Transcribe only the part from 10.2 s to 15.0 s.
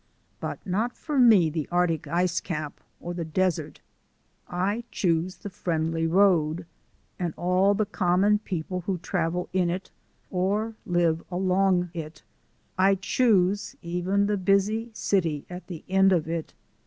or live along it I choose even the busy